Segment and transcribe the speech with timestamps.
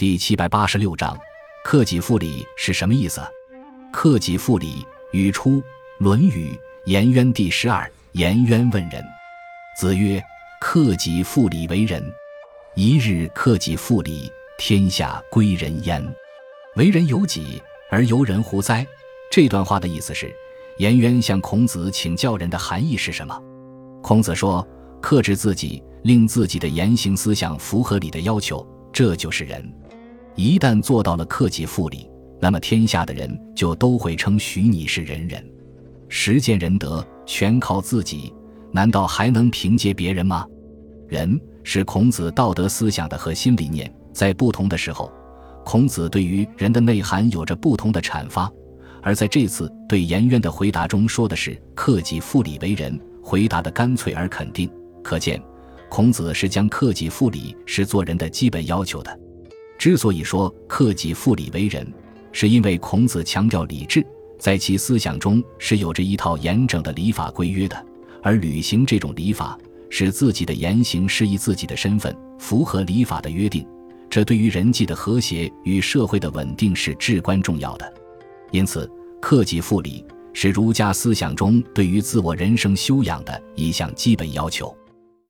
[0.00, 1.14] 第七百八十六章，
[1.62, 3.20] 克己复礼是什么意思？
[3.92, 5.60] 克己复礼，语出
[5.98, 6.54] 《论语·
[6.86, 7.86] 颜渊》第十二。
[8.12, 9.04] 颜渊问仁，
[9.76, 10.18] 子曰
[10.58, 12.02] ：“克己复礼为仁。
[12.74, 16.02] 一日克己复礼，天下归仁焉。
[16.76, 18.86] 为人由己而由人乎哉？”
[19.30, 20.34] 这段话的意思是，
[20.78, 23.38] 颜渊向孔子请教人的含义是什么？
[24.02, 24.66] 孔子说
[25.02, 29.70] ：“克制自己，令自己的言行思想符合礼的要求，这就是仁。
[30.34, 32.08] 一旦做到了克己复礼，
[32.40, 35.44] 那么天下的人就都会称许你是仁人。
[36.08, 38.32] 实践仁德，全靠自己，
[38.72, 40.46] 难道还能凭借别人吗？
[41.08, 45.12] 仁是孔子道德思想的核心理念，在不同的时候，
[45.64, 48.50] 孔子对于人的内涵有着不同的阐发。
[49.02, 52.98] 而在这次对颜渊的回答中，说的是克己复礼为仁。
[53.22, 54.68] 回答的干脆而肯定，
[55.04, 55.40] 可见
[55.90, 59.20] 孔子是将克己复礼是做人的基本要求的。
[59.80, 61.90] 之所以说克己复礼为仁，
[62.32, 64.06] 是因为孔子强调礼制，
[64.38, 67.86] 在其思想中是有着一套严整的礼法规约的。
[68.22, 73.66] 而履行这种礼法，使自己的言行适宜自己的身份，符合礼法的约定，
[74.10, 77.90] 这对于人际的和谐与社会的稳定是至关重要的。
[78.50, 78.86] 因此，
[79.18, 80.04] 克己复礼。
[80.32, 84.72] 是儒家思想中对于自我人生修养的一项基本要求。